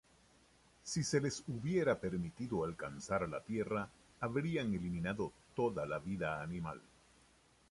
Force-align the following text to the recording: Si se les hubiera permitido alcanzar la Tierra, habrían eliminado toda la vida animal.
Si 0.81 1.03
se 1.03 1.19
les 1.21 1.43
hubiera 1.47 1.99
permitido 2.01 2.63
alcanzar 2.63 3.29
la 3.29 3.43
Tierra, 3.43 3.87
habrían 4.21 4.73
eliminado 4.73 5.31
toda 5.53 5.85
la 5.85 5.99
vida 5.99 6.41
animal. 6.41 6.81